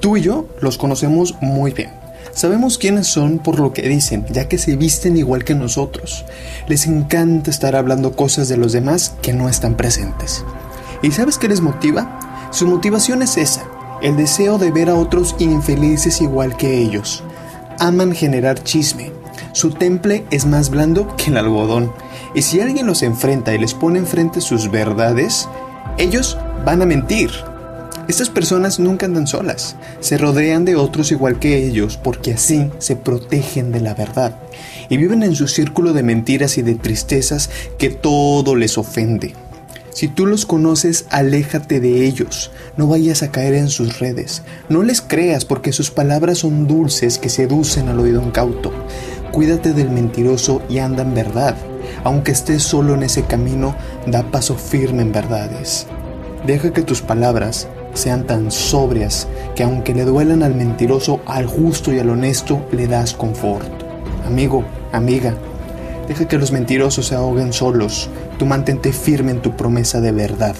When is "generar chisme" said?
18.12-19.12